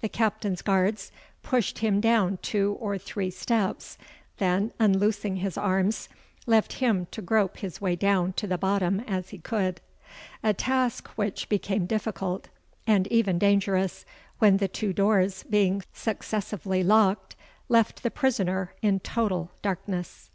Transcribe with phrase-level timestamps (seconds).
[0.00, 1.12] The Captain's guards
[1.44, 3.98] pushed him down two or three steps,
[4.38, 6.08] then, unloosing his arms,
[6.44, 9.80] left him to grope his way to the bottom as he could;
[10.42, 12.48] a task which became difficult
[12.84, 14.04] and even dangerous,
[14.40, 17.36] when the two doors being successively locked
[17.68, 20.30] left the prisoner in total darkness.